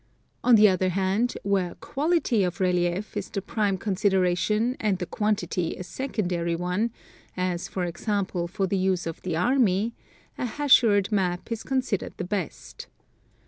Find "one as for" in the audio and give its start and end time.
6.55-7.83